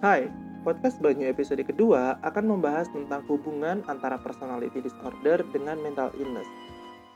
[0.00, 0.32] Hai,
[0.64, 6.48] podcast Banyu episode kedua akan membahas tentang hubungan antara personality disorder dengan mental illness.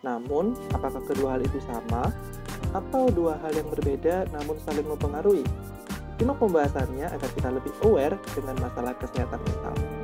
[0.04, 2.12] Namun, apakah kedua hal itu sama?
[2.76, 5.48] Atau dua hal yang berbeda namun saling mempengaruhi?
[6.20, 10.03] Simak pembahasannya agar kita lebih aware dengan masalah kesehatan mental.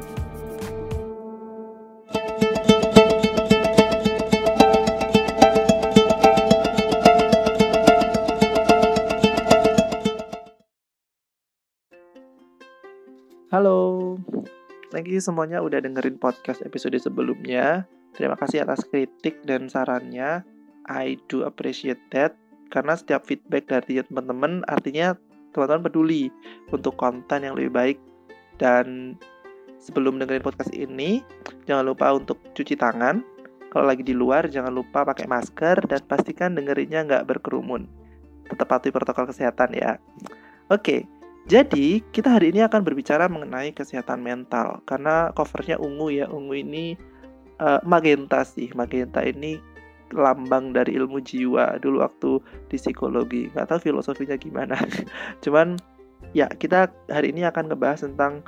[13.50, 14.14] Halo,
[14.94, 17.82] thank you semuanya udah dengerin podcast episode sebelumnya.
[18.14, 20.46] Terima kasih atas kritik dan sarannya.
[20.86, 22.38] I do appreciate that.
[22.70, 25.18] Karena setiap feedback dari teman-teman artinya
[25.50, 26.30] teman-teman peduli
[26.70, 27.98] untuk konten yang lebih baik.
[28.54, 29.18] Dan
[29.82, 31.18] sebelum dengerin podcast ini,
[31.66, 33.18] jangan lupa untuk cuci tangan.
[33.74, 37.90] Kalau lagi di luar, jangan lupa pakai masker dan pastikan dengerinnya nggak berkerumun.
[38.46, 39.98] Tetap patuhi protokol kesehatan ya.
[40.70, 41.02] Oke,
[41.48, 46.28] jadi, kita hari ini akan berbicara mengenai kesehatan mental karena covernya ungu ya.
[46.28, 46.94] Ungu ini
[47.62, 48.68] uh, magenta sih.
[48.76, 49.56] Magenta ini
[50.10, 53.48] lambang dari ilmu jiwa dulu waktu di psikologi.
[53.54, 54.76] Nggak tahu filosofinya gimana.
[55.44, 55.80] Cuman
[56.36, 58.44] ya kita hari ini akan ngebahas tentang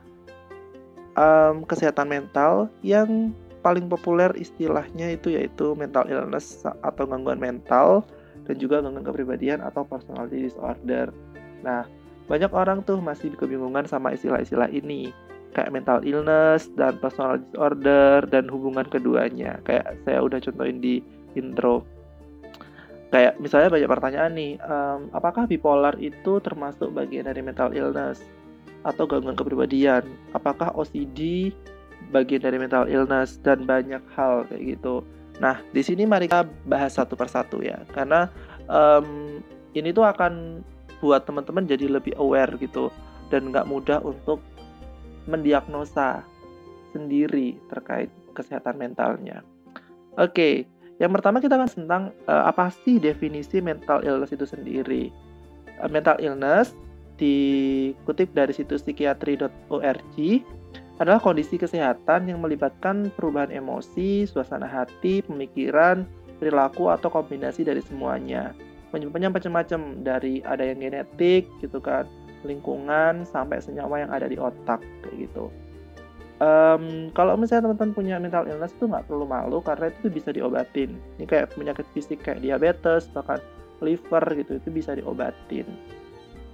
[1.16, 3.32] um, kesehatan mental yang
[3.62, 8.02] paling populer istilahnya itu yaitu mental illness atau gangguan mental
[8.42, 11.14] dan juga gangguan kepribadian atau personality disorder.
[11.62, 11.86] Nah,
[12.30, 15.10] banyak orang tuh masih kebingungan sama istilah-istilah ini
[15.52, 19.60] kayak mental illness dan personal disorder dan hubungan keduanya.
[19.68, 21.04] Kayak saya udah contohin di
[21.36, 21.84] intro.
[23.12, 28.24] Kayak misalnya banyak pertanyaan nih um, apakah bipolar itu termasuk bagian dari mental illness
[28.88, 30.08] atau gangguan kepribadian?
[30.32, 31.52] Apakah OCD
[32.08, 33.36] bagian dari mental illness?
[33.44, 35.04] Dan banyak hal kayak gitu.
[35.44, 37.84] Nah di sini mari kita bahas satu persatu ya.
[37.92, 38.32] Karena
[38.72, 39.36] um,
[39.76, 40.64] ini tuh akan
[41.02, 42.88] buat teman-teman jadi lebih aware gitu
[43.28, 44.38] dan nggak mudah untuk
[45.26, 46.22] mendiagnosa
[46.94, 49.42] sendiri terkait kesehatan mentalnya.
[50.14, 50.68] Oke,
[51.02, 55.10] yang pertama kita akan tentang uh, apa sih definisi mental illness itu sendiri.
[55.82, 56.76] Uh, mental illness
[57.18, 60.16] dikutip dari situs psikiatri.org
[61.00, 66.06] adalah kondisi kesehatan yang melibatkan perubahan emosi, suasana hati, pemikiran,
[66.38, 68.54] perilaku atau kombinasi dari semuanya
[68.92, 72.04] penyebabnya macam-macam dari ada yang genetik gitu kan
[72.44, 75.48] lingkungan sampai senyawa yang ada di otak kayak gitu.
[76.42, 80.98] Um, kalau misalnya teman-teman punya mental illness itu nggak perlu malu karena itu bisa diobatin.
[81.16, 83.38] Ini kayak penyakit fisik kayak diabetes bahkan
[83.78, 85.66] liver gitu itu bisa diobatin.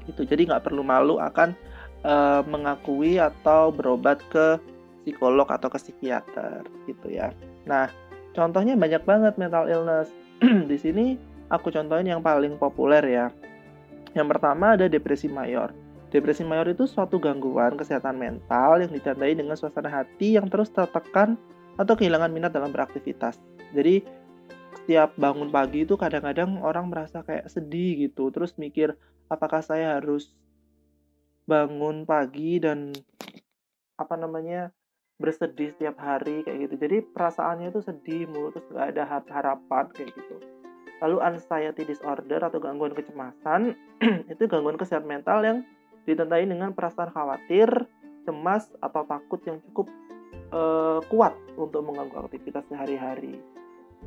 [0.05, 1.57] Itu jadi nggak perlu malu akan
[2.05, 4.61] uh, mengakui atau berobat ke
[5.09, 7.33] psikolog atau ke psikiater gitu ya.
[7.65, 7.89] Nah
[8.37, 10.13] contohnya banyak banget mental illness.
[10.71, 11.17] Di sini
[11.49, 13.27] aku contohin yang paling populer ya.
[14.17, 15.73] Yang pertama ada depresi mayor.
[16.09, 21.37] Depresi mayor itu suatu gangguan kesehatan mental yang ditandai dengan suasana hati yang terus tertekan
[21.77, 23.37] atau kehilangan minat dalam beraktivitas.
[23.77, 24.01] Jadi
[24.73, 28.97] setiap bangun pagi itu kadang-kadang orang merasa kayak sedih gitu, terus mikir
[29.29, 30.33] apakah saya harus
[31.45, 32.97] bangun pagi dan
[34.01, 34.73] apa namanya
[35.21, 36.75] bersedih setiap hari kayak gitu.
[36.81, 40.37] Jadi perasaannya itu sedih mulu terus gak ada harapan kayak gitu.
[40.99, 43.75] Lalu anxiety disorder atau gangguan kecemasan
[44.33, 45.59] itu gangguan kesehatan mental yang
[46.09, 47.69] ditandai dengan perasaan khawatir,
[48.27, 49.87] cemas atau takut yang cukup
[50.51, 53.39] uh, kuat untuk mengganggu aktivitas sehari-hari.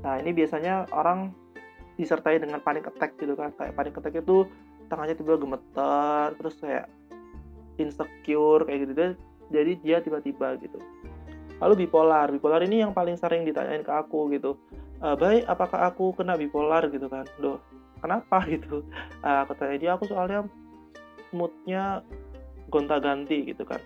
[0.02, 1.32] Nah, ini biasanya orang
[1.96, 3.54] disertai dengan panic attack gitu kan.
[3.56, 4.50] Kayak panic attack itu
[4.90, 6.90] tangannya tiba-tiba gemetar, terus kayak
[7.78, 8.92] insecure kayak gitu.
[9.52, 10.80] Jadi dia tiba-tiba gitu.
[11.62, 12.34] Lalu bipolar.
[12.34, 14.58] Bipolar ini yang paling sering ditanyain ke aku gitu
[15.02, 16.88] uh, baik apakah aku kena bipolar?
[16.88, 17.26] Gitu kan.
[17.42, 17.60] Loh
[18.00, 18.46] kenapa?
[18.54, 18.86] Gitu.
[19.26, 20.48] Uh, aku tanya dia aku soalnya
[21.36, 22.06] moodnya
[22.72, 23.80] gonta-ganti gitu kan.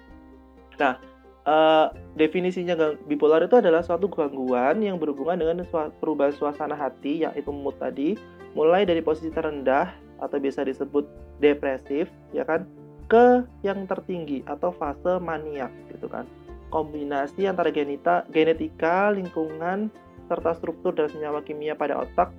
[0.77, 1.01] Nah
[1.45, 2.75] uh, definisinya
[3.07, 5.65] bipolar itu adalah suatu gangguan yang berhubungan dengan
[6.01, 8.17] perubahan suasana hati yaitu mood tadi
[8.57, 11.05] mulai dari posisi terendah atau biasa disebut
[11.43, 12.63] depresif ya kan
[13.05, 16.25] ke yang tertinggi atau fase maniak gitu kan.
[16.73, 19.93] Kombinasi antara genita, genetika, lingkungan,
[20.25, 22.33] serta struktur dan senyawa kimia pada otak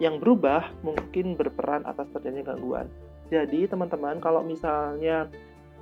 [0.00, 2.88] yang berubah mungkin berperan atas terjadinya gangguan.
[3.28, 5.28] Jadi teman-teman kalau misalnya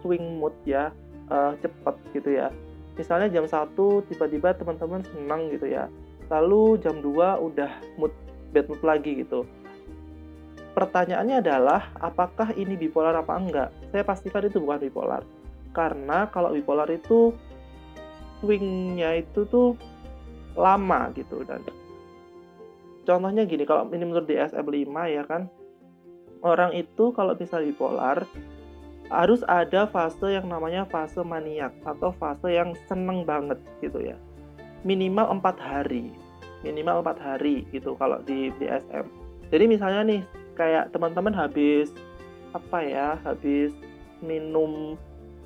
[0.02, 0.90] swing mood ya
[1.30, 2.52] uh, cepat gitu ya.
[2.98, 3.78] Misalnya jam 1
[4.10, 5.86] tiba-tiba teman-teman senang gitu ya.
[6.28, 7.14] Lalu jam 2
[7.46, 8.12] udah mood
[8.50, 9.46] bad mood lagi gitu.
[10.74, 13.70] Pertanyaannya adalah apakah ini bipolar apa enggak?
[13.90, 15.22] Saya pastikan itu bukan bipolar.
[15.72, 17.34] Karena kalau bipolar itu
[18.38, 19.74] swingnya itu tuh
[20.58, 21.46] lama gitu.
[21.46, 21.62] Dan
[23.06, 25.46] contohnya gini kalau ini menurut DSM 5 ya kan
[26.42, 28.26] orang itu kalau bisa bipolar
[29.08, 34.18] harus ada fase yang namanya fase maniak atau fase yang seneng banget gitu ya.
[34.82, 36.12] Minimal empat hari
[36.62, 39.06] minimal empat hari gitu kalau di BSM
[39.48, 40.20] jadi misalnya nih
[40.58, 41.94] kayak teman-teman habis
[42.50, 43.70] apa ya habis
[44.18, 44.98] minum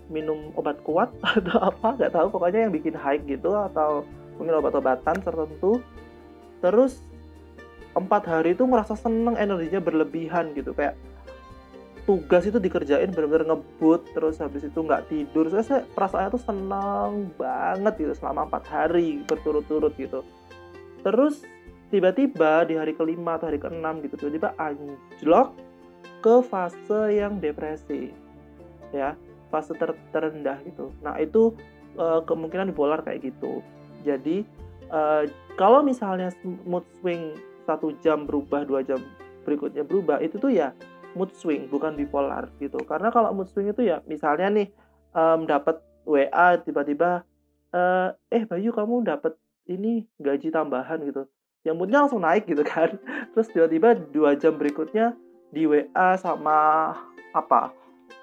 [0.08, 4.06] minum obat kuat atau apa nggak tahu pokoknya yang bikin high gitu atau
[4.42, 5.78] mungkin obat-obatan tertentu.
[6.58, 6.98] Terus
[7.94, 10.74] empat hari itu merasa seneng energinya berlebihan gitu.
[10.74, 10.98] Kayak
[12.02, 15.46] tugas itu dikerjain benar-benar ngebut terus habis itu nggak tidur.
[15.54, 20.26] Saya, saya perasaannya tuh senang banget gitu selama empat hari berturut-turut gitu.
[21.06, 21.46] Terus
[21.94, 25.54] tiba-tiba di hari kelima atau hari keenam gitu tiba-tiba anjlok
[26.18, 28.10] ke fase yang depresi
[28.90, 29.14] ya.
[29.54, 30.90] Fase ter terendah gitu.
[31.04, 31.54] Nah itu
[32.00, 33.62] uh, kemungkinan bipolar kayak gitu
[34.02, 34.44] jadi
[34.92, 35.24] uh,
[35.56, 36.30] kalau misalnya
[36.66, 37.34] mood swing
[37.64, 38.98] satu jam berubah dua jam
[39.46, 40.74] berikutnya berubah itu tuh ya
[41.14, 42.80] mood swing bukan bipolar gitu.
[42.84, 44.68] Karena kalau mood swing itu ya misalnya nih
[45.14, 47.22] um, dapat WA tiba-tiba
[47.70, 49.38] uh, eh Bayu kamu dapat
[49.70, 51.28] ini gaji tambahan gitu.
[51.62, 52.98] Yang moodnya langsung naik gitu kan.
[53.32, 55.14] Terus tiba-tiba dua jam berikutnya
[55.54, 56.92] di WA sama
[57.30, 57.70] apa?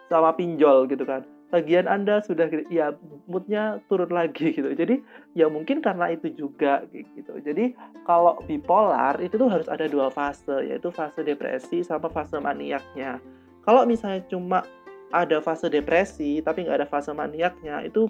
[0.10, 2.94] Sama pinjol gitu kan tagihan Anda sudah ya
[3.26, 4.70] moodnya turun lagi gitu.
[4.74, 5.02] Jadi
[5.34, 7.38] ya mungkin karena itu juga gitu.
[7.42, 7.74] Jadi
[8.06, 13.18] kalau bipolar itu tuh harus ada dua fase yaitu fase depresi sama fase maniaknya.
[13.66, 14.62] Kalau misalnya cuma
[15.10, 18.06] ada fase depresi tapi nggak ada fase maniaknya itu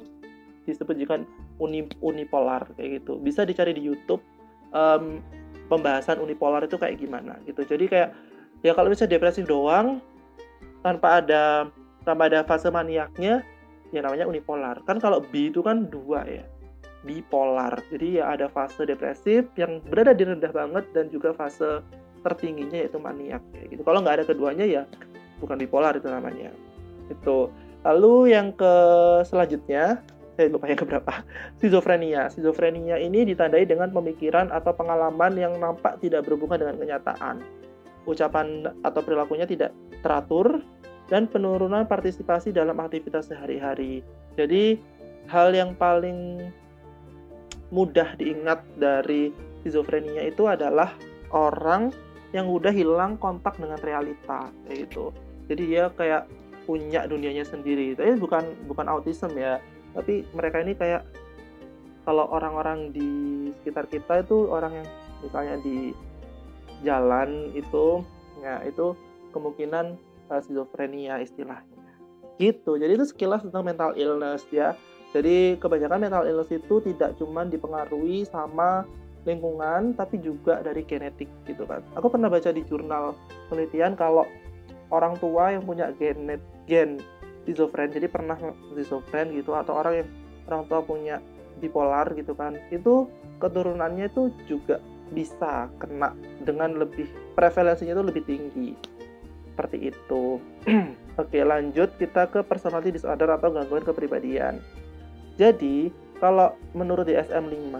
[0.68, 1.24] disebut juga
[1.58, 3.18] uni, unipolar kayak gitu.
[3.24, 4.22] Bisa dicari di YouTube
[4.76, 5.24] um,
[5.72, 7.64] pembahasan unipolar itu kayak gimana gitu.
[7.64, 8.12] Jadi kayak
[8.68, 10.04] ya kalau misalnya depresi doang
[10.84, 11.72] tanpa ada
[12.10, 13.46] tambah ada fase maniaknya
[13.94, 14.82] yang namanya unipolar.
[14.90, 16.46] Kan kalau B itu kan dua ya
[17.06, 17.78] bipolar.
[17.94, 21.86] Jadi ya ada fase depresif yang berada di rendah banget dan juga fase
[22.26, 23.82] tertingginya yaitu maniak kayak gitu.
[23.86, 24.84] Kalau nggak ada keduanya ya
[25.40, 26.52] bukan bipolar itu namanya.
[27.08, 27.54] Itu
[27.88, 28.74] lalu yang ke
[29.24, 30.04] selanjutnya
[30.36, 31.14] saya lupa yang keberapa
[31.60, 32.32] skizofrenia.
[32.32, 37.44] Skizofrenia ini ditandai dengan pemikiran atau pengalaman yang nampak tidak berhubungan dengan kenyataan.
[38.08, 40.64] Ucapan atau perilakunya tidak teratur
[41.10, 44.06] dan penurunan partisipasi dalam aktivitas sehari-hari.
[44.38, 44.78] Jadi,
[45.28, 46.50] hal yang paling
[47.70, 50.94] mudah diingat dari skizofrenia itu adalah
[51.34, 51.94] orang
[52.34, 55.10] yang udah hilang kontak dengan realita kayak gitu.
[55.50, 56.30] Jadi dia kayak
[56.70, 57.98] punya dunianya sendiri.
[57.98, 59.58] Tapi bukan bukan autism ya,
[59.98, 61.02] tapi mereka ini kayak
[62.06, 63.10] kalau orang-orang di
[63.62, 64.88] sekitar kita itu orang yang
[65.26, 65.94] misalnya di
[66.86, 68.02] jalan itu
[68.40, 68.96] ya itu
[69.36, 71.78] kemungkinan uh, skizofrenia istilahnya.
[72.40, 72.80] Gitu.
[72.80, 74.78] Jadi itu sekilas tentang mental illness ya.
[75.12, 78.86] Jadi kebanyakan mental illness itu tidak cuma dipengaruhi sama
[79.28, 81.84] lingkungan tapi juga dari genetik gitu kan.
[82.00, 83.18] Aku pernah baca di jurnal
[83.52, 84.24] penelitian kalau
[84.90, 87.02] orang tua yang punya genet gen
[87.44, 88.38] skizofren jadi pernah
[88.74, 90.10] skizofren gitu atau orang yang
[90.50, 91.18] orang tua punya
[91.58, 93.10] bipolar gitu kan itu
[93.42, 94.78] keturunannya itu juga
[95.10, 96.14] bisa kena
[96.46, 98.70] dengan lebih prevalensinya itu lebih tinggi
[99.60, 100.40] seperti itu.
[101.20, 104.64] Oke, lanjut kita ke personality disorder atau gangguan kepribadian.
[105.36, 105.92] Jadi,
[106.24, 107.76] kalau menurut DSM-5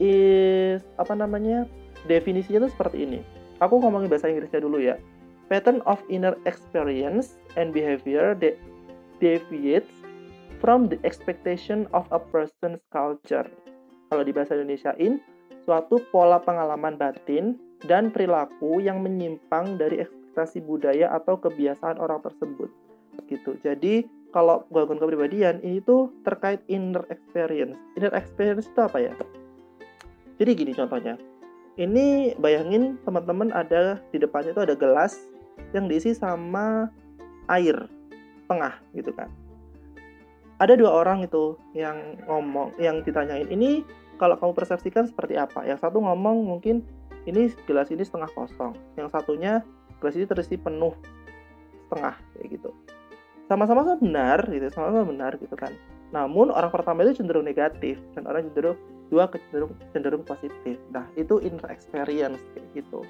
[0.00, 1.68] is apa namanya?
[2.08, 3.20] Definisinya itu seperti ini.
[3.60, 4.96] Aku ngomongin bahasa Inggrisnya dulu ya.
[5.52, 8.56] Pattern of inner experience and behavior that
[9.20, 9.92] deviates
[10.64, 13.44] from the expectation of a person's culture.
[14.08, 15.20] Kalau di bahasa Indonesiain,
[15.68, 20.04] suatu pola pengalaman batin dan perilaku yang menyimpang dari
[20.36, 22.68] ekspektasi budaya atau kebiasaan orang tersebut
[23.32, 23.56] gitu.
[23.64, 24.04] Jadi
[24.36, 27.80] kalau gangguan kepribadian ini tuh terkait inner experience.
[27.96, 29.16] Inner experience itu apa ya?
[30.36, 31.16] Jadi gini contohnya.
[31.80, 35.16] Ini bayangin teman-teman ada di depannya itu ada gelas
[35.72, 36.92] yang diisi sama
[37.48, 37.88] air
[38.44, 39.32] tengah gitu kan.
[40.60, 43.84] Ada dua orang itu yang ngomong yang ditanyain ini
[44.20, 45.64] kalau kamu persepsikan seperti apa?
[45.64, 46.84] Yang satu ngomong mungkin
[47.24, 48.72] ini gelas ini setengah kosong.
[48.96, 49.64] Yang satunya
[50.00, 50.92] gelas ini terisi penuh
[51.86, 52.70] setengah kayak gitu.
[53.46, 54.66] Sama-sama benar gitu.
[54.74, 55.70] Sama-sama benar gitu kan.
[56.10, 60.76] Namun orang pertama itu cenderung negatif dan orang cenderung dua cenderung cenderung positif.
[60.90, 63.06] Nah itu inner experience kayak gitu.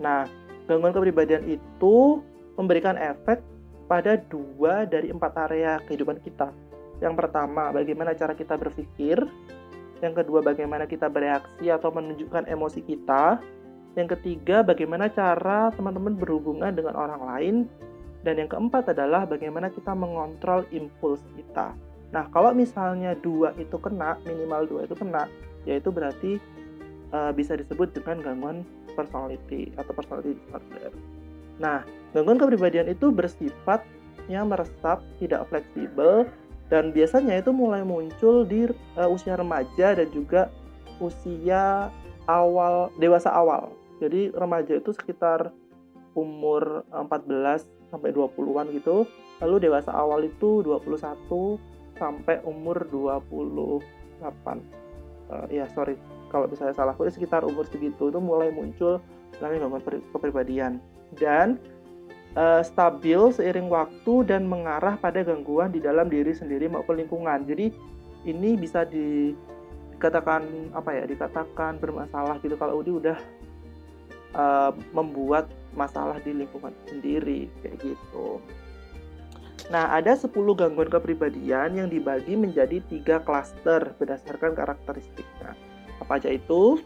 [0.00, 0.24] Nah
[0.64, 2.20] gangguan kepribadian itu
[2.56, 3.44] memberikan efek
[3.86, 6.50] pada dua dari empat area kehidupan kita.
[6.98, 9.20] Yang pertama bagaimana cara kita berpikir.
[10.04, 13.40] Yang kedua bagaimana kita bereaksi atau menunjukkan emosi kita
[13.96, 17.56] yang ketiga, bagaimana cara teman-teman berhubungan dengan orang lain.
[18.22, 21.72] Dan yang keempat adalah bagaimana kita mengontrol impuls kita.
[22.10, 25.30] Nah, kalau misalnya dua itu kena, minimal dua itu kena,
[25.62, 26.42] yaitu berarti
[27.14, 28.58] uh, bisa disebut dengan gangguan
[28.98, 30.90] personality atau personality disorder.
[31.62, 33.86] Nah, gangguan kepribadian itu bersifat
[34.26, 36.26] otaknya meresap, tidak fleksibel,
[36.66, 38.66] dan biasanya itu mulai muncul di
[38.98, 40.50] uh, usia remaja dan juga
[40.98, 41.94] usia
[42.26, 43.75] awal dewasa awal.
[43.98, 45.52] Jadi remaja itu sekitar
[46.16, 49.04] umur 14 sampai 20-an gitu.
[49.44, 51.60] Lalu dewasa awal itu 21
[51.96, 53.40] sampai umur 28.
[55.26, 55.98] Uh, ya sorry
[56.30, 59.02] kalau misalnya salah, sekitar umur segitu itu mulai muncul
[59.42, 59.82] namanya gangguan
[60.14, 60.78] kepribadian
[61.18, 61.60] dan
[62.38, 67.46] uh, stabil seiring waktu dan mengarah pada gangguan di dalam diri sendiri maupun lingkungan.
[67.46, 67.72] Jadi
[68.26, 71.04] ini bisa dikatakan apa ya?
[71.06, 73.18] Dikatakan bermasalah gitu kalau Udi udah
[74.36, 78.38] uh, membuat masalah di lingkungan sendiri kayak gitu.
[79.66, 85.58] Nah, ada 10 gangguan kepribadian yang dibagi menjadi tiga klaster berdasarkan karakteristiknya.
[85.98, 86.78] Apa aja itu?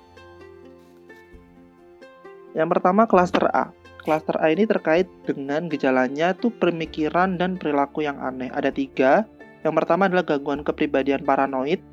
[2.57, 3.71] Yang pertama klaster A.
[4.01, 8.49] Klaster A ini terkait dengan gejalanya tuh pemikiran dan perilaku yang aneh.
[8.49, 9.29] Ada tiga.
[9.61, 11.85] Yang pertama adalah gangguan kepribadian paranoid.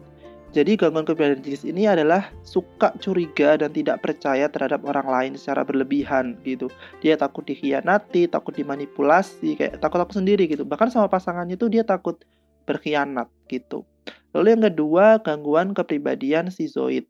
[0.58, 5.62] Jadi gangguan kepribadian jenis ini adalah suka curiga dan tidak percaya terhadap orang lain secara
[5.62, 6.66] berlebihan gitu.
[6.98, 10.66] Dia takut dikhianati, takut dimanipulasi, kayak takut-takut sendiri gitu.
[10.66, 12.26] Bahkan sama pasangannya tuh dia takut
[12.66, 13.86] berkhianat gitu.
[14.34, 17.06] Lalu yang kedua, gangguan kepribadian sizoid.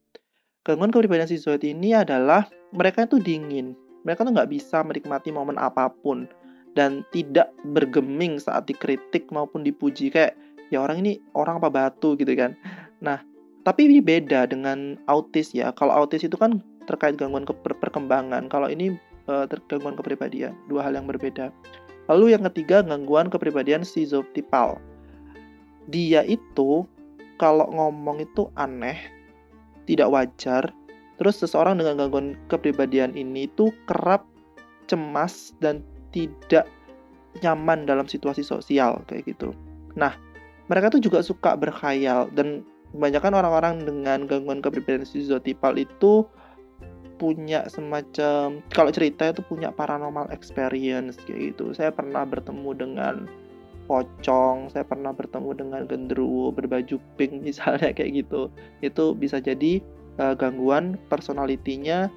[0.68, 5.88] Gangguan kepribadian sizoid ini adalah mereka itu dingin, mereka tuh nggak bisa menikmati momen apa
[6.04, 6.28] pun
[6.76, 10.36] dan tidak bergeming saat dikritik maupun dipuji kayak
[10.68, 12.54] ya orang ini orang apa batu gitu kan
[13.00, 13.24] nah
[13.68, 15.76] tapi ini beda dengan autis ya.
[15.76, 17.52] Kalau autis itu kan terkait gangguan ke
[17.84, 18.48] perkembangan.
[18.48, 18.96] Kalau ini
[19.28, 21.52] uh, gangguan kepribadian dua hal yang berbeda.
[22.08, 24.80] Lalu yang ketiga gangguan kepribadian schizoptipal
[25.92, 26.88] dia itu
[27.36, 28.96] kalau ngomong itu aneh
[29.84, 30.64] tidak wajar.
[31.20, 34.24] Terus seseorang dengan gangguan kepribadian ini itu kerap
[34.88, 35.84] cemas dan
[36.16, 36.70] tidak
[37.44, 39.52] nyaman dalam situasi sosial kayak gitu.
[40.00, 40.16] Nah,
[40.72, 46.28] mereka tuh juga suka berkhayal dan kebanyakan orang-orang dengan gangguan kepribadian schizotipal itu
[47.18, 51.74] punya semacam kalau cerita itu punya paranormal experience kayak gitu.
[51.74, 53.16] Saya pernah bertemu dengan
[53.90, 58.54] pocong, saya pernah bertemu dengan gendruwo berbaju pink misalnya kayak gitu.
[58.86, 59.82] Itu bisa jadi
[60.22, 62.08] uh, gangguan personalitinya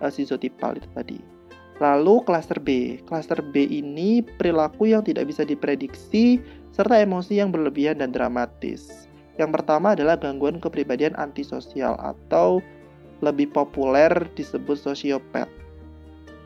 [0.00, 1.18] uh, schizotipal itu tadi.
[1.76, 2.96] Lalu klaster B.
[3.04, 6.40] Klaster B ini perilaku yang tidak bisa diprediksi
[6.72, 9.05] serta emosi yang berlebihan dan dramatis.
[9.36, 12.64] Yang pertama adalah gangguan kepribadian antisosial atau
[13.20, 15.48] lebih populer disebut sosiopat.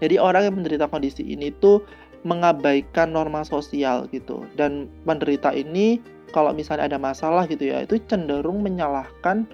[0.00, 1.82] Jadi orang yang menderita kondisi ini tuh
[2.25, 6.00] mengabaikan norma sosial gitu dan penderita ini
[6.37, 9.49] kalau misalnya ada masalah gitu ya itu cenderung menyalahkan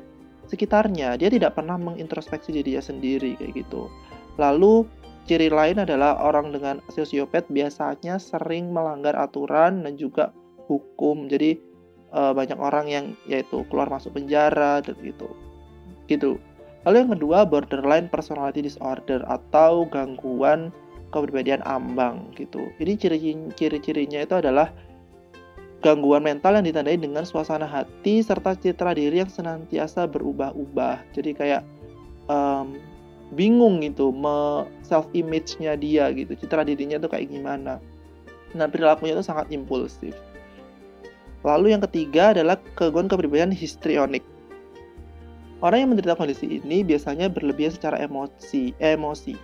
[0.47, 1.19] sekitarnya.
[1.19, 3.91] Dia tidak pernah mengintrospeksi dirinya sendiri kayak gitu.
[4.39, 4.87] Lalu
[5.27, 10.31] ciri lain adalah orang dengan sosiopat biasanya sering melanggar aturan dan juga
[10.71, 11.27] hukum.
[11.27, 11.59] Jadi
[12.13, 15.31] uh, banyak orang yang yaitu keluar masuk penjara dan gitu.
[16.07, 16.39] Gitu.
[16.87, 20.71] Lalu yang kedua borderline personality disorder atau gangguan
[21.11, 22.71] kepribadian ambang gitu.
[22.79, 22.95] Ini
[23.55, 24.71] ciri-cirinya itu adalah
[25.83, 31.03] gangguan mental yang ditandai dengan suasana hati serta citra diri yang senantiasa berubah-ubah.
[31.15, 31.63] Jadi kayak
[32.31, 32.79] um,
[33.35, 34.15] bingung gitu,
[34.87, 37.83] self image-nya dia gitu, citra dirinya tuh kayak gimana.
[38.55, 40.15] Nah perilakunya itu sangat impulsif.
[41.45, 44.25] Lalu yang ketiga adalah gangguan kepribadian histrionik.
[45.65, 49.37] Orang yang menderita kondisi ini biasanya berlebihan secara emosi, emosi,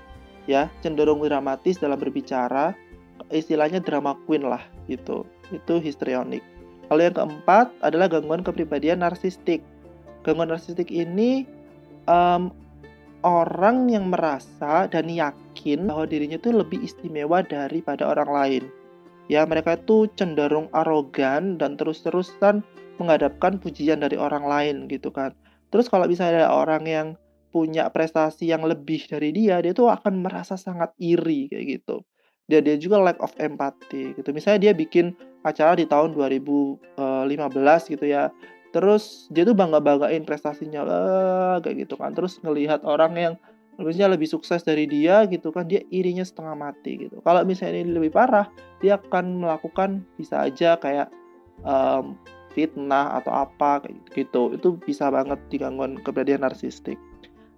[0.44, 2.76] ya, cenderung dramatis dalam berbicara,
[3.32, 6.44] istilahnya drama queen lah gitu itu histrionik.
[6.92, 9.64] Lalu yang keempat adalah gangguan kepribadian narsistik.
[10.26, 11.48] Gangguan narsistik ini
[12.04, 12.52] um,
[13.24, 18.64] orang yang merasa dan yakin bahwa dirinya itu lebih istimewa daripada orang lain.
[19.30, 22.62] Ya, mereka itu cenderung arogan dan terus-terusan
[22.98, 25.34] menghadapkan pujian dari orang lain gitu kan.
[25.72, 27.08] Terus kalau misalnya ada orang yang
[27.52, 32.04] punya prestasi yang lebih dari dia, dia tuh akan merasa sangat iri kayak gitu.
[32.48, 34.32] Dia dia juga lack of empathy gitu.
[34.32, 38.32] Misalnya dia bikin acara di tahun 2015 eh, gitu ya.
[38.72, 42.16] Terus dia tuh bangga banggain prestasinya lah kayak gitu kan.
[42.16, 43.34] Terus ngelihat orang yang
[43.82, 47.18] lebihnya lebih sukses dari dia gitu kan dia irinya setengah mati gitu.
[47.20, 48.46] Kalau misalnya ini lebih parah
[48.78, 51.10] dia akan melakukan bisa aja kayak
[51.66, 52.14] um,
[52.54, 53.82] fitnah atau apa
[54.14, 54.54] gitu.
[54.54, 56.96] Itu bisa banget di gangguan kepribadian narsistik.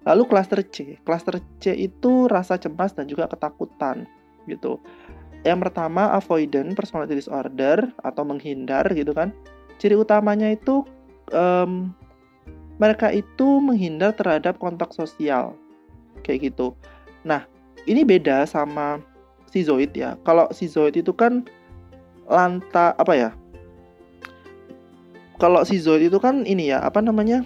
[0.04, 1.00] Lalu klaster C.
[1.04, 4.04] Klaster C itu rasa cemas dan juga ketakutan
[4.49, 4.81] gitu.
[5.45, 9.33] Yang pertama avoidant personality disorder atau menghindar gitu kan.
[9.76, 10.85] Ciri utamanya itu
[11.33, 11.93] um,
[12.76, 15.57] mereka itu menghindar terhadap kontak sosial
[16.25, 16.73] kayak gitu.
[17.23, 17.45] Nah,
[17.85, 18.99] ini beda sama
[19.52, 20.16] sizoid ya.
[20.25, 21.45] Kalau sizoid itu kan
[22.25, 23.31] lanta apa ya
[25.38, 27.43] kalau si Zoid itu kan ini ya apa namanya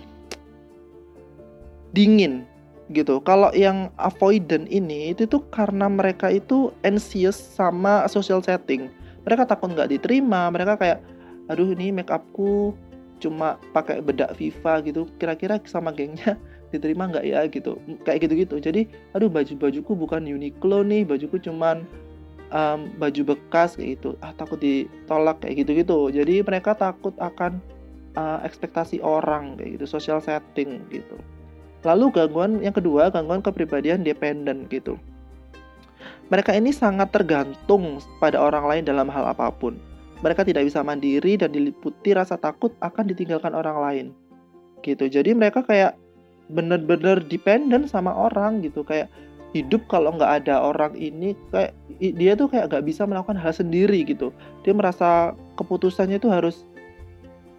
[1.97, 2.45] dingin
[2.93, 3.21] gitu.
[3.25, 8.93] Kalau yang avoidant ini itu tuh karena mereka itu anxious sama social setting.
[9.25, 11.01] Mereka takut nggak diterima, mereka kayak
[11.49, 12.77] aduh ini make upku
[13.19, 15.09] cuma pakai bedak Viva gitu.
[15.17, 16.37] Kira-kira sama gengnya
[16.71, 17.81] diterima nggak ya gitu.
[18.05, 18.57] Kayak gitu-gitu.
[18.61, 21.85] Jadi aduh baju-bajuku bukan Uniqlo nih, bajuku cuman
[22.53, 24.17] um, baju bekas kayak gitu.
[24.21, 26.13] Ah takut ditolak kayak gitu-gitu.
[26.13, 27.61] Jadi mereka takut akan
[28.17, 31.17] uh, ekspektasi orang kayak gitu, social setting gitu.
[31.87, 34.99] Lalu gangguan yang kedua, gangguan kepribadian dependen gitu.
[36.29, 39.79] Mereka ini sangat tergantung pada orang lain dalam hal apa pun.
[40.21, 44.07] Mereka tidak bisa mandiri dan diliputi rasa takut akan ditinggalkan orang lain.
[44.83, 45.07] Gitu.
[45.07, 45.95] Jadi mereka kayak
[46.49, 48.85] bener-bener dependen sama orang gitu.
[48.85, 49.13] Kayak
[49.57, 54.05] hidup kalau nggak ada orang ini kayak dia tuh kayak nggak bisa melakukan hal sendiri
[54.05, 54.33] gitu.
[54.65, 56.69] Dia merasa keputusannya itu harus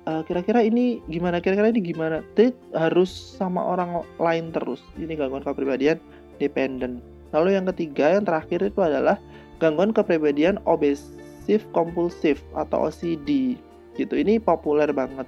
[0.06, 2.22] uh, kira-kira ini gimana kira-kira ini gimana?
[2.38, 4.82] Jadi harus sama orang lain terus.
[4.98, 5.98] Ini gangguan kepribadian
[6.38, 7.02] dependent.
[7.34, 9.18] Lalu yang ketiga yang terakhir itu adalah
[9.62, 13.58] gangguan kepribadian obsesif kompulsif atau OCD
[13.98, 14.14] gitu.
[14.14, 15.26] Ini populer banget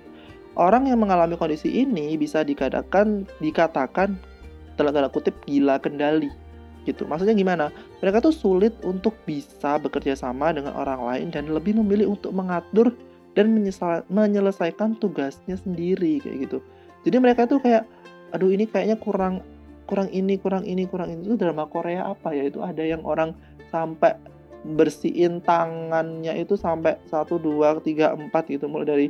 [0.55, 4.15] orang yang mengalami kondisi ini bisa dikatakan dikatakan
[4.75, 6.31] dalam tanda kutip gila kendali
[6.89, 7.05] gitu.
[7.05, 7.69] Maksudnya gimana?
[8.01, 12.93] Mereka tuh sulit untuk bisa bekerja sama dengan orang lain dan lebih memilih untuk mengatur
[13.37, 13.53] dan
[14.11, 16.57] menyelesaikan tugasnya sendiri kayak gitu.
[17.07, 17.87] Jadi mereka tuh kayak
[18.35, 19.45] aduh ini kayaknya kurang
[19.87, 21.21] kurang ini, kurang ini, kurang ini.
[21.27, 22.47] Itu drama Korea apa ya?
[22.47, 23.35] Itu ada yang orang
[23.71, 24.17] sampai
[24.61, 29.07] bersihin tangannya itu sampai 1 2 3 4 gitu mulai dari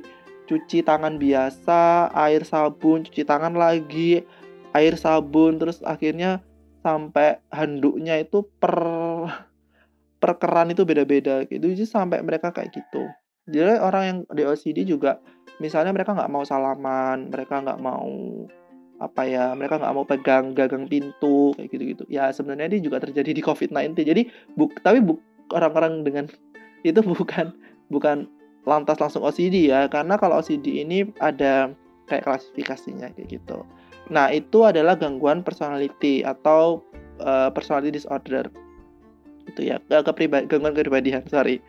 [0.51, 4.27] cuci tangan biasa, air sabun, cuci tangan lagi,
[4.75, 6.43] air sabun terus akhirnya
[6.83, 8.75] sampai handuknya itu per
[10.19, 11.71] per keran itu beda-beda gitu.
[11.71, 13.07] Jadi sampai mereka kayak gitu.
[13.47, 15.23] Jadi orang yang di OCD juga
[15.63, 18.11] misalnya mereka nggak mau salaman, mereka nggak mau
[19.01, 22.03] apa ya, mereka nggak mau pegang gagang pintu kayak gitu-gitu.
[22.11, 24.03] Ya sebenarnya ini juga terjadi di COVID-19.
[24.03, 24.21] Jadi
[24.59, 25.23] buk, tapi buk,
[25.55, 26.27] orang-orang dengan
[26.83, 27.55] itu bukan
[27.87, 28.27] bukan
[28.67, 31.73] lantas langsung OCD ya, karena kalau OCD ini ada
[32.05, 33.65] kayak klasifikasinya kayak gitu.
[34.11, 36.83] Nah itu adalah gangguan personality atau
[37.23, 38.51] uh, personality disorder
[39.49, 41.63] itu ya kepribadian gangguan kepribadian sorry.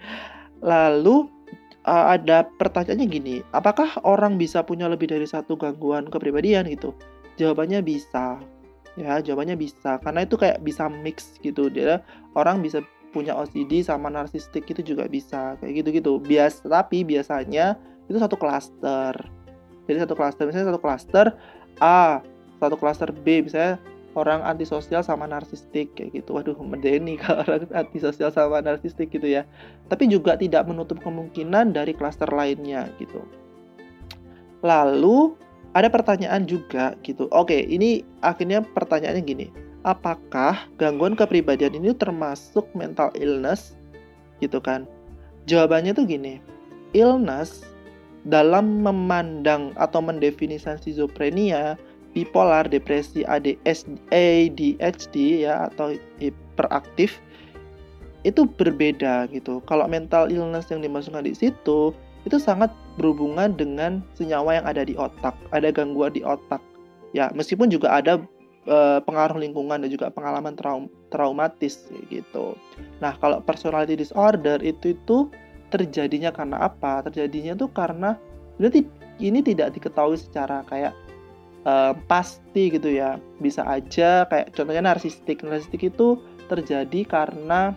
[0.63, 1.27] Lalu
[1.87, 6.95] uh, ada pertanyaannya gini, apakah orang bisa punya lebih dari satu gangguan kepribadian gitu?
[7.39, 8.39] Jawabannya bisa.
[8.93, 9.97] Ya, jawabannya bisa.
[10.05, 11.73] Karena itu kayak bisa mix gitu.
[11.73, 12.05] Dia
[12.37, 16.19] orang bisa punya OCD sama narsistik itu juga bisa kayak gitu-gitu.
[16.19, 17.77] Bias tapi biasanya
[18.09, 19.15] itu satu klaster.
[19.87, 21.27] Jadi satu klaster misalnya satu klaster
[21.79, 22.25] A,
[22.59, 23.77] satu klaster B misalnya
[24.13, 26.37] orang antisosial sama narsistik kayak gitu.
[26.37, 29.45] Waduh, medeni kalau orang antisosial sama narsistik gitu ya.
[29.89, 33.21] Tapi juga tidak menutup kemungkinan dari klaster lainnya gitu.
[34.63, 35.35] Lalu
[35.73, 37.27] ada pertanyaan juga gitu.
[37.33, 39.47] Oke, ini akhirnya pertanyaannya gini.
[39.83, 43.75] Apakah gangguan kepribadian ini termasuk mental illness
[44.39, 44.87] gitu kan?
[45.51, 46.39] Jawabannya tuh gini.
[46.95, 47.67] Illness
[48.23, 51.75] dalam memandang atau mendefinisikan schizophrenia
[52.15, 57.19] bipolar, depresi, ADHD ya atau hiperaktif
[58.23, 59.59] itu berbeda gitu.
[59.67, 61.91] Kalau mental illness yang dimasukkan di situ
[62.23, 66.63] itu sangat berhubungan dengan senyawa yang ada di otak, ada gangguan di otak.
[67.11, 68.23] Ya, meskipun juga ada
[68.67, 72.55] e, pengaruh lingkungan dan juga pengalaman traum traumatis gitu.
[73.03, 75.31] Nah, kalau personality disorder itu itu
[75.73, 77.07] terjadinya karena apa?
[77.09, 78.19] Terjadinya tuh karena
[78.61, 78.85] berarti
[79.21, 80.93] ini tidak diketahui secara kayak
[81.67, 86.19] uh, pasti gitu ya bisa aja kayak contohnya narsistik narsistik itu
[86.51, 87.73] terjadi karena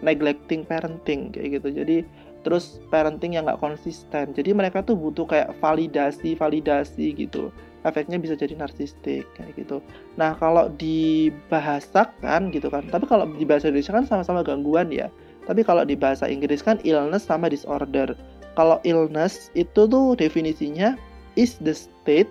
[0.00, 1.96] neglecting parenting kayak gitu jadi
[2.44, 4.36] terus parenting yang nggak konsisten.
[4.36, 7.48] Jadi mereka tuh butuh kayak validasi validasi gitu.
[7.84, 9.80] Efeknya bisa jadi narsistik kayak gitu.
[10.20, 15.08] Nah kalau dibahasakan gitu kan tapi kalau di bahasa Indonesia kan sama-sama gangguan ya.
[15.44, 18.16] Tapi kalau di bahasa Inggris kan illness sama disorder.
[18.54, 20.94] Kalau illness itu tuh definisinya
[21.34, 22.30] is the state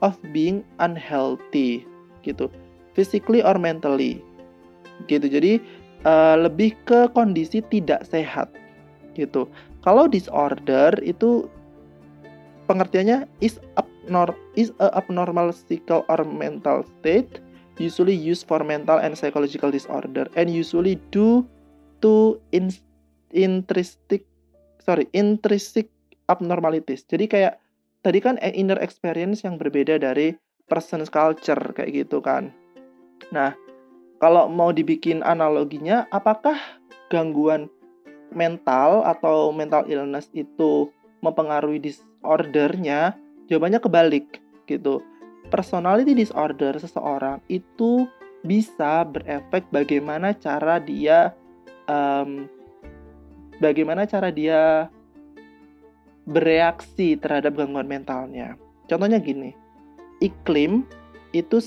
[0.00, 1.84] of being unhealthy
[2.22, 2.48] gitu.
[2.96, 4.22] Physically or mentally
[5.10, 5.26] gitu.
[5.26, 5.60] Jadi
[6.08, 8.48] uh, lebih ke kondisi tidak sehat
[9.16, 9.48] gitu
[9.86, 11.46] kalau disorder itu
[12.66, 17.40] pengertiannya is abnor is a abnormal physical or mental state
[17.80, 21.42] usually used for mental and psychological disorder and usually due
[21.98, 22.70] to in,
[23.34, 24.22] intrinsic
[24.82, 25.90] sorry intrinsic
[26.30, 27.54] abnormalities jadi kayak
[28.04, 30.36] tadi kan inner experience yang berbeda dari
[30.68, 32.52] person's culture kayak gitu kan.
[33.32, 33.56] Nah,
[34.20, 36.56] kalau mau dibikin analoginya, apakah
[37.08, 37.72] gangguan
[38.34, 40.90] mental atau mental illness itu
[41.24, 43.16] mempengaruhi disordernya?
[43.48, 45.00] Jawabannya kebalik gitu.
[45.48, 48.08] Personality disorder seseorang itu
[48.44, 51.32] bisa berefek bagaimana cara dia
[51.88, 52.44] um,
[53.58, 54.92] bagaimana cara dia
[56.28, 58.56] bereaksi terhadap gangguan mentalnya.
[58.88, 59.52] Contohnya gini,
[60.20, 60.84] iklim
[61.32, 61.60] itu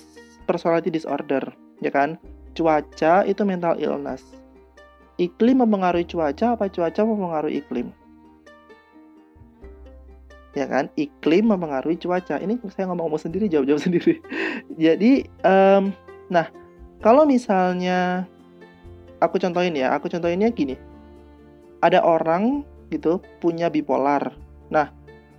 [0.45, 2.17] personality disorder, ya kan?
[2.57, 4.36] Cuaca itu mental illness.
[5.17, 7.89] Iklim mempengaruhi cuaca apa cuaca mempengaruhi iklim?
[10.53, 10.93] Ya kan?
[10.93, 12.37] Iklim mempengaruhi cuaca.
[12.37, 14.21] Ini saya ngomong-ngomong sendiri, jawab-jawab sendiri.
[14.77, 15.89] Jadi, um,
[16.29, 16.49] nah,
[17.01, 18.29] kalau misalnya
[19.17, 20.77] aku contohin ya, aku contohinnya gini.
[21.81, 24.33] Ada orang gitu punya bipolar.
[24.69, 24.93] Nah,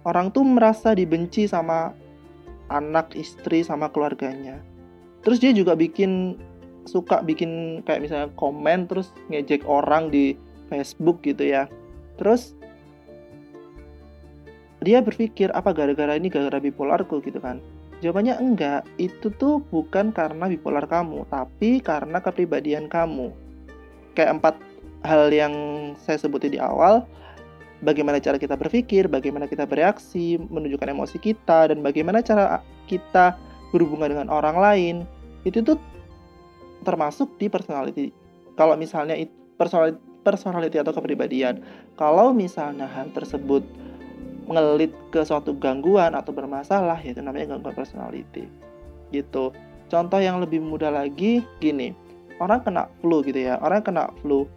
[0.07, 1.95] orang tuh merasa dibenci sama
[2.71, 4.59] anak, istri, sama keluarganya.
[5.23, 6.39] Terus dia juga bikin
[6.89, 10.33] suka bikin kayak misalnya komen terus ngejek orang di
[10.73, 11.69] Facebook gitu ya.
[12.17, 12.57] Terus
[14.81, 17.61] dia berpikir apa gara-gara ini gara-gara bipolarku gitu kan.
[17.99, 23.35] Jawabannya enggak, itu tuh bukan karena bipolar kamu, tapi karena kepribadian kamu.
[24.15, 24.55] Kayak empat
[25.03, 25.55] hal yang
[25.99, 27.03] saya sebutin di awal,
[27.83, 33.35] bagaimana cara kita berpikir, bagaimana kita bereaksi, menunjukkan emosi kita, dan bagaimana cara kita
[33.75, 34.97] berhubungan dengan orang lain,
[35.43, 35.75] itu tuh
[36.89, 38.09] termasuk di personality.
[38.57, 39.13] Kalau misalnya
[39.61, 41.61] personality, personality atau kepribadian,
[42.01, 43.61] kalau misalnya hal tersebut
[44.49, 48.49] mengelit ke suatu gangguan atau bermasalah, yaitu namanya gangguan personality.
[49.13, 49.53] Gitu.
[49.93, 51.93] Contoh yang lebih mudah lagi, gini,
[52.41, 54.49] orang kena flu gitu ya, orang kena flu,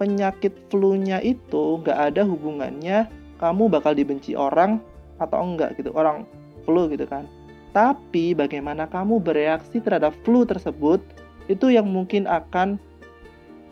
[0.00, 3.04] penyakit flu-nya itu nggak ada hubungannya
[3.36, 4.80] kamu bakal dibenci orang
[5.20, 6.24] atau enggak gitu orang
[6.64, 7.28] flu gitu kan
[7.76, 11.04] tapi bagaimana kamu bereaksi terhadap flu tersebut
[11.50, 12.78] itu yang mungkin akan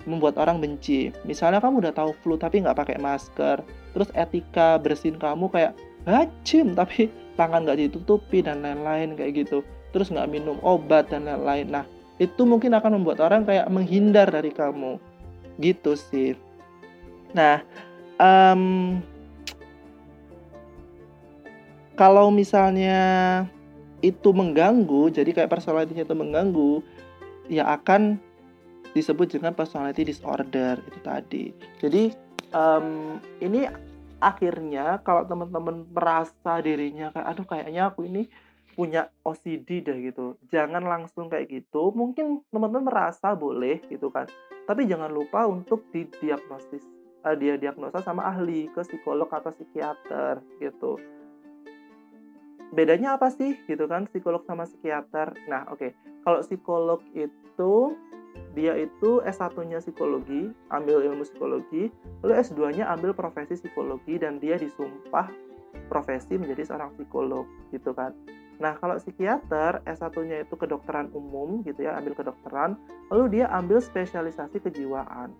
[0.03, 1.15] membuat orang benci.
[1.23, 3.63] Misalnya kamu udah tahu flu tapi nggak pakai masker
[3.95, 7.07] terus etika bersin kamu kayak hacim tapi
[7.39, 9.63] tangan nggak ditutupi dan lain-lain kayak gitu.
[9.95, 11.71] Terus nggak minum obat dan lain-lain.
[11.71, 11.85] Nah
[12.19, 14.99] itu mungkin akan membuat orang kayak menghindar dari kamu.
[15.63, 16.35] Gitu sih.
[17.31, 17.63] Nah
[18.19, 18.99] um,
[21.95, 22.99] kalau misalnya
[23.99, 26.83] itu mengganggu jadi kayak personality itu mengganggu
[27.49, 28.21] ya akan
[28.93, 31.45] disebut dengan personality disorder itu tadi.
[31.81, 32.05] Jadi
[32.53, 33.69] um, ini
[34.19, 38.29] akhirnya kalau teman-teman merasa dirinya kayak aduh kayaknya aku ini
[38.79, 40.39] punya OCD deh gitu.
[40.55, 41.91] Jangan langsung kayak gitu.
[41.91, 44.31] Mungkin teman-teman merasa boleh gitu kan.
[44.69, 46.85] Tapi jangan lupa untuk didiagnosis
[47.27, 51.18] uh, dia diagnosa sama ahli ke psikolog atau psikiater gitu
[52.73, 55.91] bedanya apa sih gitu kan psikolog sama psikiater nah oke okay.
[56.25, 57.97] kalau psikolog itu
[58.55, 65.31] dia itu S1-nya psikologi, ambil ilmu psikologi, lalu S2-nya ambil profesi psikologi dan dia disumpah
[65.87, 68.15] profesi menjadi seorang psikolog gitu kan.
[68.59, 72.75] Nah, kalau psikiater, S1-nya itu kedokteran umum gitu ya, ambil kedokteran,
[73.15, 75.31] lalu dia ambil spesialisasi kejiwaan.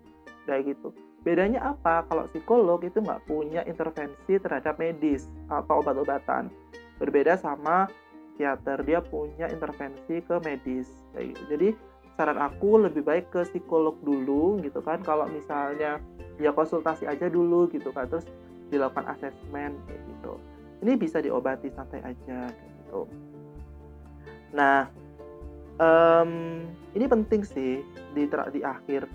[0.47, 0.95] Kayak gitu.
[1.19, 2.07] Bedanya apa?
[2.07, 6.47] Kalau psikolog itu nggak punya intervensi terhadap medis atau obat-obatan.
[6.99, 7.87] Berbeda sama
[8.35, 10.87] psikiater, dia punya intervensi ke medis.
[11.15, 11.43] Kayak gitu.
[11.55, 11.69] Jadi,
[12.19, 14.99] saran aku lebih baik ke psikolog dulu gitu kan.
[15.07, 16.03] Kalau misalnya
[16.35, 18.27] ya konsultasi aja dulu gitu kan, terus
[18.67, 20.33] dilakukan asesmen kayak gitu.
[20.83, 23.07] Ini bisa diobati santai aja gitu.
[24.51, 24.91] Nah,
[25.79, 26.63] um,
[26.95, 27.79] ini penting sih
[28.11, 29.07] di di akhir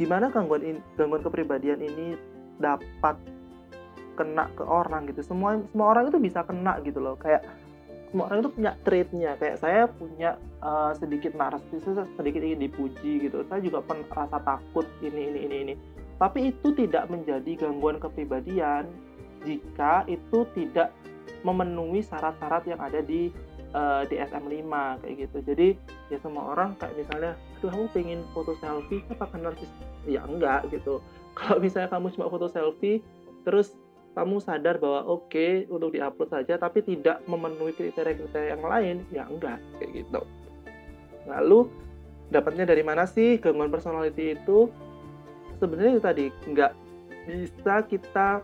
[0.00, 2.18] gimana gangguan in, gangguan kepribadian ini
[2.58, 3.18] dapat
[4.14, 5.24] kena ke orang gitu.
[5.24, 7.16] Semua semua orang itu bisa kena gitu loh.
[7.16, 7.44] Kayak
[8.12, 9.30] semua orang itu punya traitnya.
[9.40, 13.44] Kayak saya punya uh, sedikit narsis, sedikit ingin dipuji gitu.
[13.48, 15.74] Saya juga pernah rasa takut ini ini ini ini.
[16.20, 18.86] Tapi itu tidak menjadi gangguan kepribadian
[19.42, 20.94] jika itu tidak
[21.42, 23.34] memenuhi syarat-syarat yang ada di
[23.74, 24.70] uh, di SM5
[25.02, 25.38] kayak gitu.
[25.42, 25.68] Jadi
[26.12, 29.70] ya semua orang kayak misalnya, aduh aku pengen foto selfie, apa narsis?
[30.06, 31.02] Ya enggak gitu.
[31.38, 33.00] Kalau misalnya kamu cuma foto selfie,
[33.42, 33.74] terus
[34.12, 39.24] kamu sadar bahwa oke okay, untuk diupload saja, tapi tidak memenuhi kriteria-kriteria yang lain, ya
[39.24, 40.20] enggak kayak gitu.
[41.24, 41.70] Lalu
[42.28, 44.68] dapatnya dari mana sih gangguan personality itu?
[45.60, 46.72] Sebenarnya itu tadi nggak
[47.26, 48.42] bisa kita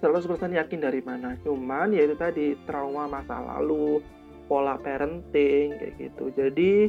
[0.00, 4.00] 100% yakin dari mana cuman ya itu tadi trauma masa lalu
[4.48, 6.88] pola parenting kayak gitu jadi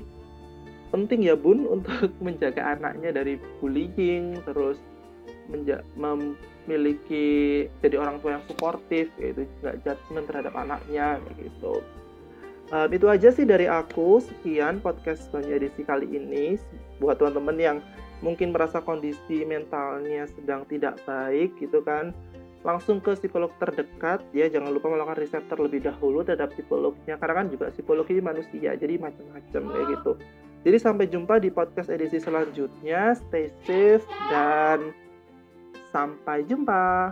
[0.90, 4.80] penting ya bun untuk menjaga anaknya dari bullying terus
[5.96, 11.84] memiliki jadi orang tua yang suportif yaitu nggak judgment terhadap anaknya gitu.
[12.72, 14.24] Um, itu aja sih dari aku.
[14.24, 16.56] Sekian podcast banyak edisi kali ini.
[17.04, 17.78] Buat teman-teman yang
[18.24, 22.16] mungkin merasa kondisi mentalnya sedang tidak baik gitu kan.
[22.64, 24.48] Langsung ke psikolog terdekat ya.
[24.48, 27.20] Jangan lupa melakukan riset terlebih dahulu terhadap psikolognya.
[27.20, 30.12] Karena kan juga psikologi manusia jadi macam-macam kayak gitu.
[30.62, 33.20] Jadi sampai jumpa di podcast edisi selanjutnya.
[33.20, 34.96] Stay safe dan
[35.92, 37.12] sampai jumpa